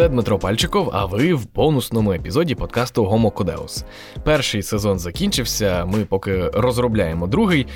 [0.00, 3.84] Це Дмитро Пальчиков, а ви в бонусному епізоді подкасту Homo Codeus.
[4.24, 7.66] Перший сезон закінчився, ми поки розробляємо другий.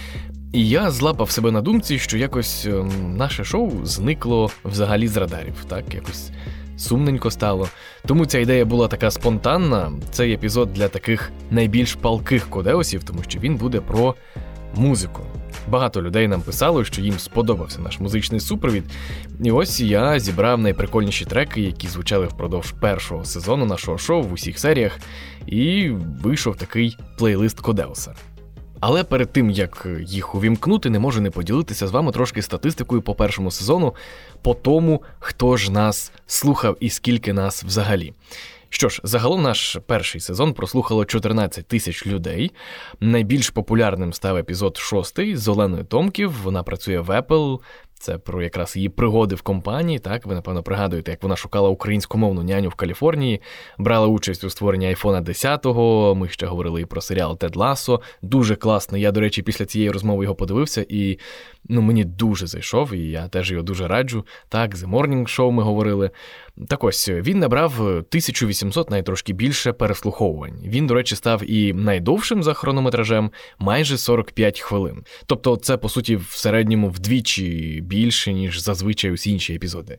[0.52, 5.64] І я злапав себе на думці, що якось ем, наше шоу зникло взагалі з радарів,
[5.68, 6.30] так якось
[6.76, 7.68] сумненько стало.
[8.06, 9.92] Тому ця ідея була така спонтанна.
[10.10, 14.14] Цей епізод для таких найбільш палких кодеосів, тому що він буде про
[14.76, 15.22] музику.
[15.68, 18.84] Багато людей нам писало, що їм сподобався наш музичний супровід.
[19.44, 24.58] І ось я зібрав найприкольніші треки, які звучали впродовж першого сезону нашого шоу в усіх
[24.58, 24.98] серіях,
[25.46, 25.90] і
[26.22, 28.14] вийшов такий плейлист Кодеуса.
[28.80, 33.14] Але перед тим як їх увімкнути, не можу не поділитися з вами трошки статистикою по
[33.14, 33.94] першому сезону,
[34.42, 38.12] по тому, хто ж нас слухав і скільки нас взагалі.
[38.74, 42.50] Що ж, загалом наш перший сезон прослухало 14 тисяч людей.
[43.00, 46.42] Найбільш популярним став епізод шостий з Оленою Томків.
[46.42, 47.58] Вона працює в Apple,
[47.94, 49.98] це про якраз її пригоди в компанії.
[49.98, 53.40] Так, ви напевно пригадуєте, як вона шукала українськомовну няню в Каліфорнії,
[53.78, 56.14] брала участь у створенні айфона 10-го.
[56.14, 58.00] Ми ще говорили і про серіал Тед Ласо.
[58.22, 59.02] Дуже класний.
[59.02, 61.18] Я, до речі, після цієї розмови його подивився, і
[61.68, 64.26] ну, мені дуже зайшов, і я теж його дуже раджу.
[64.48, 66.10] Так, The Morning Show ми говорили.
[66.68, 70.60] Так ось він набрав 1800 найтрошки більше переслуховувань.
[70.64, 75.04] Він, до речі, став і найдовшим за хронометражем майже 45 хвилин.
[75.26, 79.98] Тобто, це по суті в середньому вдвічі більше, ніж зазвичай усі інші епізоди.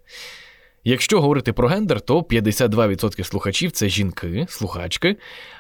[0.88, 5.18] Якщо говорити про гендер, то 52% слухачів це жінки, слухачки.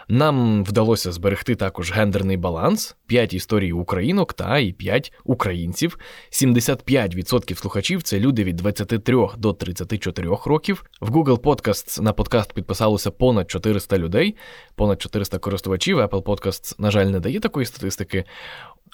[0.08, 6.00] Нам вдалося зберегти також гендерний баланс: 5 історій українок та і 5 українців.
[6.32, 10.86] 75% слухачів це люди від 23 до 34 років.
[11.02, 14.36] В Google Podcasts на подкаст підписалося понад 400 людей,
[14.76, 16.00] понад 400 користувачів.
[16.00, 18.24] Apple Podcasts, на жаль, не дає такої статистики.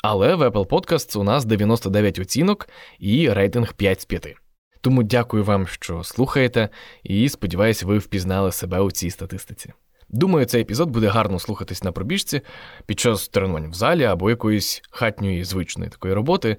[0.04, 2.70] Але в Apple Podcasts у нас 99 оцінок
[3.00, 4.51] і рейтинг 5 з 5.
[4.82, 6.70] Тому дякую вам, що слухаєте,
[7.04, 9.74] і сподіваюся, ви впізнали себе у цій статистиці.
[10.14, 12.42] Думаю, цей епізод буде гарно слухатись на пробіжці
[12.86, 16.58] під час тренувань в залі або якоїсь хатньої звичної такої роботи.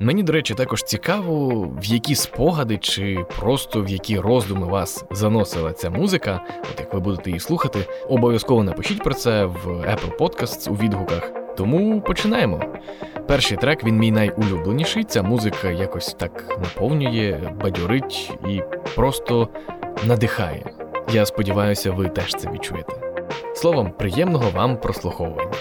[0.00, 5.72] Мені, до речі, також цікаво, в які спогади чи просто в які роздуми вас заносила
[5.72, 6.40] ця музика,
[6.72, 7.86] от як ви будете її слухати.
[8.08, 11.30] Обов'язково напишіть про це в Apple Podcasts у відгуках.
[11.56, 12.60] Тому починаємо.
[13.32, 15.04] Перший трек він мій найулюбленіший.
[15.04, 18.62] Ця музика якось так наповнює, бадьорить і
[18.94, 19.48] просто
[20.06, 20.64] надихає.
[21.12, 22.92] Я сподіваюся, ви теж це відчуєте.
[23.54, 25.52] Словом, приємного вам прослуховування.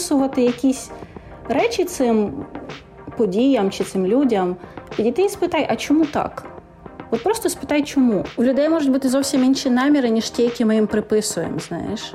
[0.00, 0.90] Приписувати якісь
[1.48, 2.44] речі цим
[3.16, 4.56] подіям чи цим людям,
[4.96, 6.44] підійти і спитай, а чому так?
[7.10, 8.24] От просто спитай, чому.
[8.36, 12.14] У людей можуть бути зовсім інші наміри, ніж ті, які ми їм приписуємо, знаєш.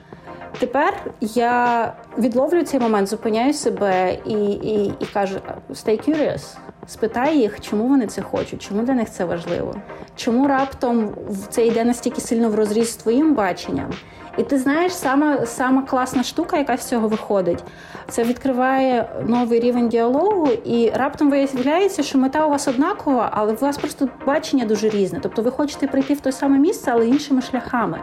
[0.59, 5.35] Тепер я відловлюю цей момент, зупиняю себе і і, і кажу:
[5.70, 6.58] stay curious.
[6.88, 9.76] Спитай їх, чому вони це хочуть, чому для них це важливо,
[10.16, 11.09] чому раптом
[11.49, 13.90] це йде настільки сильно в розріз з твоїм баченням.
[14.37, 17.64] І ти знаєш, сама сама класна штука, яка з цього виходить,
[18.08, 23.55] це відкриває новий рівень діалогу, і раптом виявляється, що мета у вас однакова, але у
[23.55, 25.20] вас просто бачення дуже різне.
[25.23, 27.99] Тобто ви хочете прийти в те саме місце, але іншими шляхами.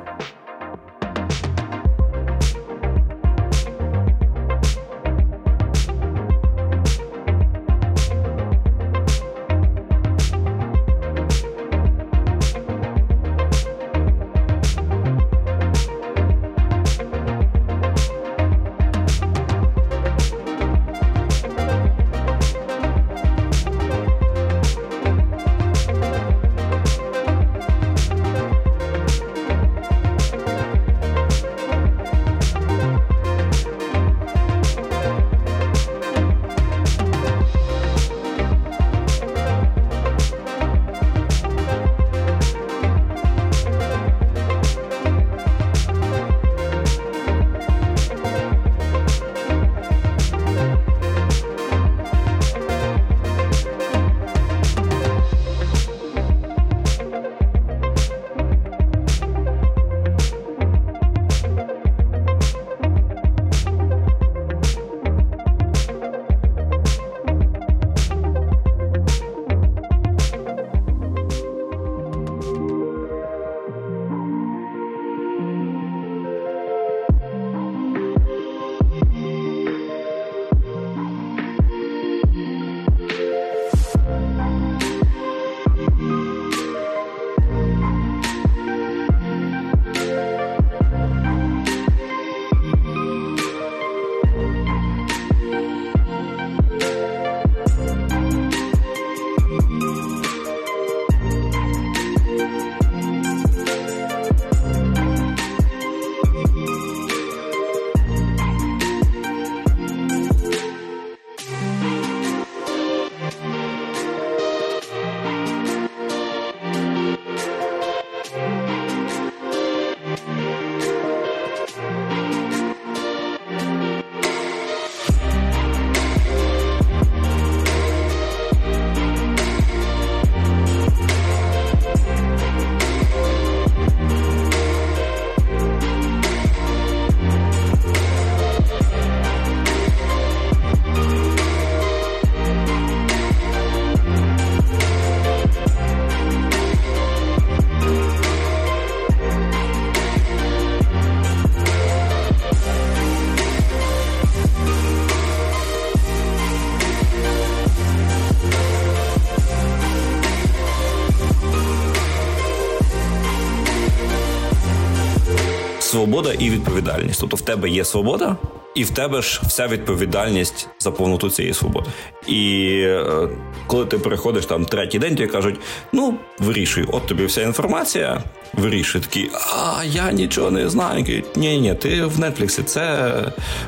[165.92, 167.20] Свобода і відповідальність.
[167.20, 168.36] Тобто в тебе є свобода,
[168.74, 171.90] і в тебе ж вся відповідальність за повноту цієї свободи.
[172.26, 173.28] І е,
[173.66, 175.60] коли ти приходиш там третій день, тобі кажуть:
[175.92, 178.22] ну вирішуй, от тобі вся інформація,
[178.52, 181.22] вирішуй такий, а я нічого не знаю.
[181.36, 182.62] Ні, ні, ти в Нетфліксі.
[182.62, 183.12] Це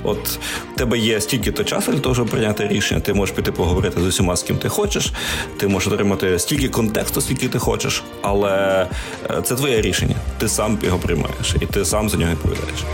[0.03, 0.29] от
[0.75, 3.01] в тебе є стільки-то часу для того, щоб прийняти рішення.
[3.01, 5.12] Ти можеш піти поговорити з усіма, з ким ти хочеш.
[5.56, 8.87] Ти можеш отримати стільки контексту, скільки ти хочеш, але
[9.31, 10.17] е, це твоє рішення.
[10.39, 12.85] Ти сам його приймаєш, і ти сам за нього відповідаєш.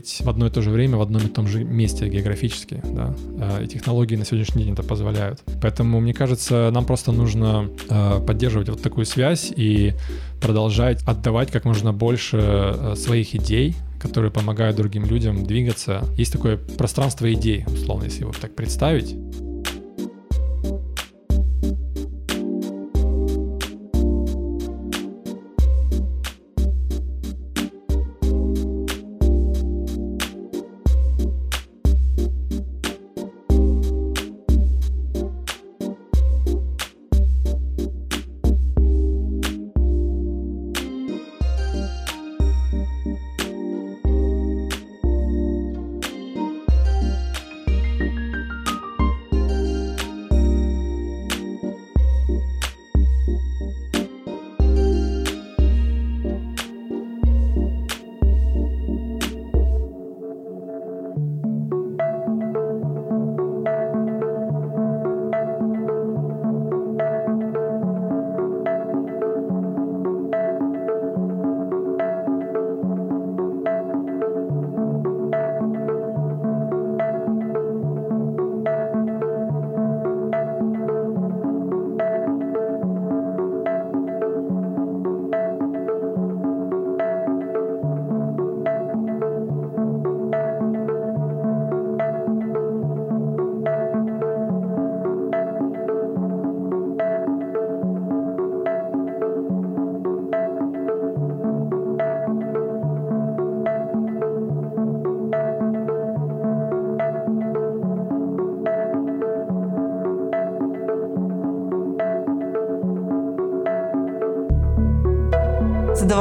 [0.00, 3.14] Быть в одно и то же время в одном и том же месте географически, да,
[3.38, 5.40] э, и технологии на сегодняшний день это позволяют.
[5.60, 9.92] Поэтому, мне кажется, нам просто нужно э, поддерживать вот такую связь и
[10.40, 16.02] продолжать отдавать как можно больше э, своих идей, которые помогают другим людям двигаться.
[16.16, 19.14] Есть такое пространство идей, условно, если его так представить.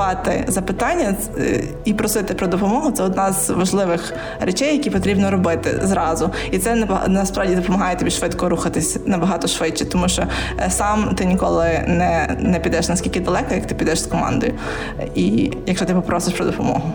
[0.10, 5.80] Задавати запитання е, і просити про допомогу це одна з важливих речей, які потрібно робити
[5.84, 6.32] зразу.
[6.52, 10.24] І це насправді допомагає тобі швидко рухатись набагато швидше, тому що
[10.60, 14.54] е, сам ти ніколи не, не підеш наскільки далеко, як ти підеш з командою.
[15.16, 16.92] І якщо ти попросиш про допомогу.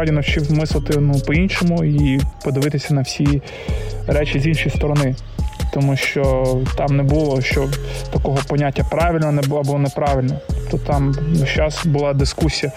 [0.00, 3.42] Насправді навчив мислити ну, по-іншому і подивитися на всі
[4.06, 5.14] речі з іншої сторони.
[5.72, 7.68] Тому що там не було що
[8.12, 10.40] такого поняття правильно не було або неправильно.
[10.70, 11.14] Тобто там
[11.54, 12.72] зараз була дискусія.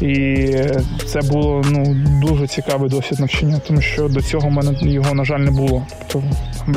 [0.00, 0.46] І
[1.06, 5.24] це було ну дуже цікавий досвід навчання, тому що до цього в мене його, на
[5.24, 5.86] жаль, не було.
[6.06, 6.28] Тобто,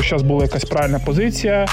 [0.02, 1.68] зараз була якась правильна позиція.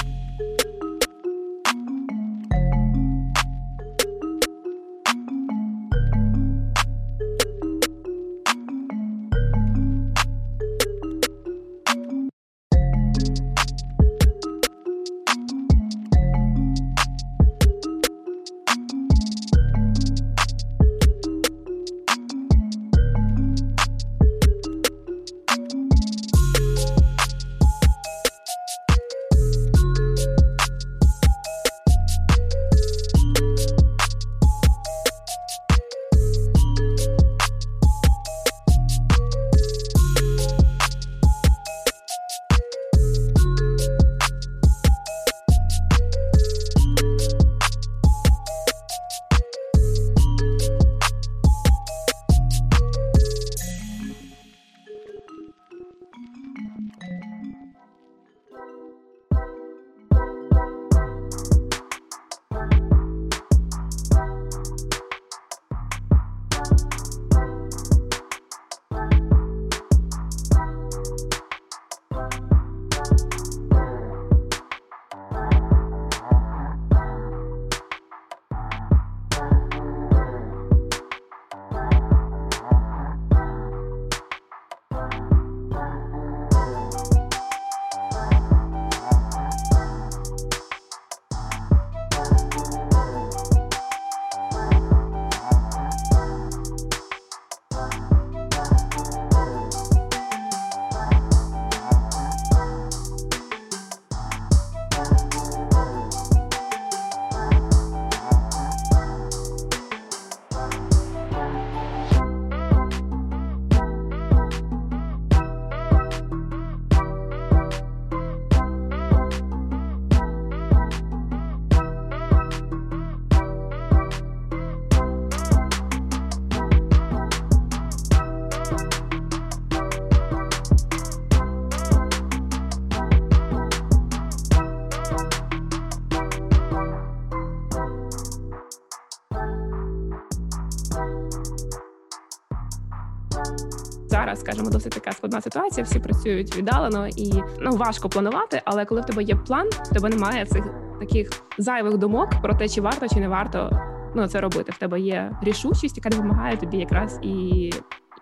[144.07, 145.83] Зараз, скажімо, досить така складна ситуація.
[145.83, 148.61] Всі працюють віддалено і ну важко планувати.
[148.65, 150.63] Але коли в тебе є план, в тебе немає цих
[150.99, 153.81] таких зайвих думок про те, чи варто чи не варто
[154.15, 154.71] ну це робити.
[154.71, 157.71] В тебе є рішучість, яка допомагає тобі якраз і.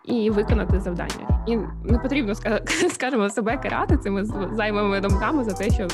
[0.08, 2.34] І виконати завдання, і не потрібно
[2.92, 5.88] скажімо, себе карати цими займими думками за те, що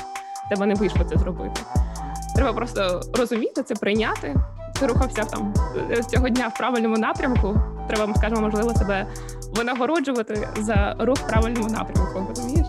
[0.49, 1.61] тебе не вийшло це зробити.
[2.35, 4.35] Треба просто розуміти це, прийняти.
[4.79, 5.53] Ти рухався там
[6.09, 7.59] цього дня в правильному напрямку.
[7.91, 9.07] Треба, скажімо, можливо, себе
[9.55, 12.25] винагороджувати за рух правильному напрямку.
[12.29, 12.60] Розумієш?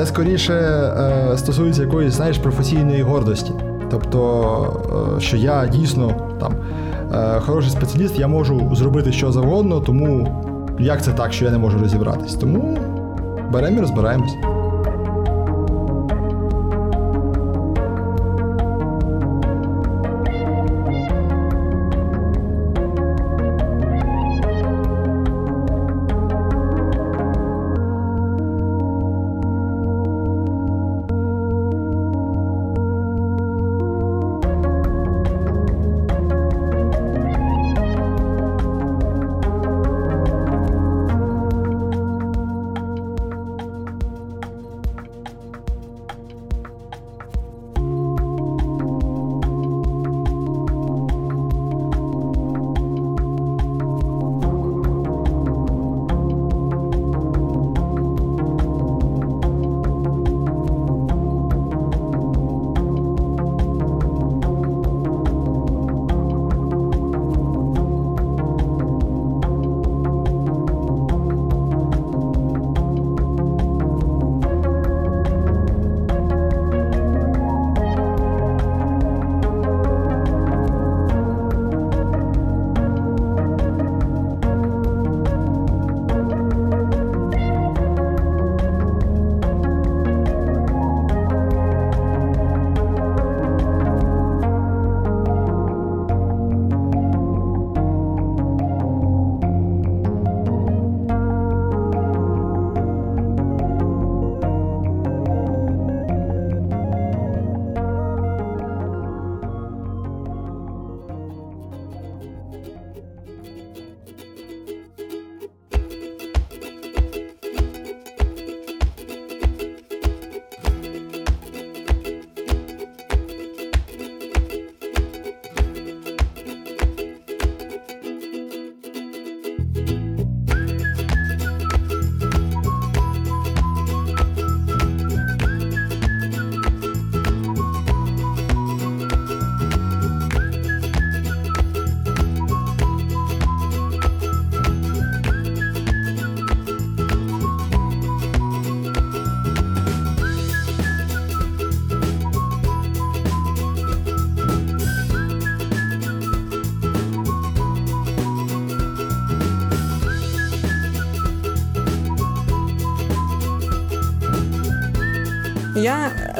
[0.00, 3.52] Це скоріше е, стосується якоїсь, знаєш, професійної гордості.
[3.90, 6.54] Тобто, е, що я дійсно там
[7.14, 10.40] е, хороший спеціаліст, я можу зробити що завгодно, тому
[10.78, 12.34] як це так, що я не можу розібратись?
[12.34, 12.78] Тому
[13.52, 14.49] беремо і розбираємось.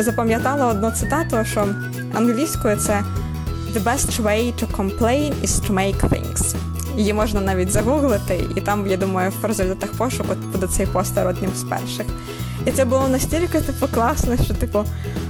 [0.02, 1.68] Запам'ятала одну цитату, що
[2.14, 3.02] англійською це
[3.74, 6.54] The best way to complain is to make things.
[6.96, 11.50] Її можна навіть загуглити, і там, я думаю, в результатах пошуку буде цей постер одним
[11.56, 12.06] з перших.
[12.66, 14.84] І це було настільки типу, класно, що типу,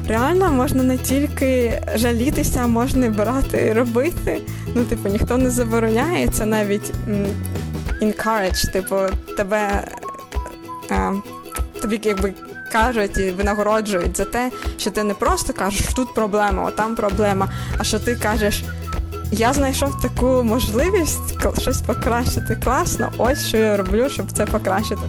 [0.09, 4.43] реально можна не тільки жалітися, а можна і брати і робити.
[4.75, 6.93] Ну, типу, ніхто не забороняє, це навіть
[8.03, 8.97] encourage, типу,
[9.37, 9.85] тебе
[10.91, 11.13] е,
[11.83, 12.33] тобі якби
[12.73, 17.49] кажуть і винагороджують за те, що ти не просто кажеш, тут проблема, о там проблема,
[17.79, 18.63] а що ти кажеш.
[19.33, 23.13] Я знайшов таку можливість щось покращити класно.
[23.19, 25.03] Ось що я роблю, щоб це покращити.